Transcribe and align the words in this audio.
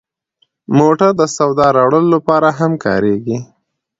موټر 0.77 1.11
د 1.19 1.21
سودا 1.35 1.67
راوړلو 1.77 2.07
لپاره 2.15 2.47
هم 2.59 2.71
کارېږي. 2.85 3.37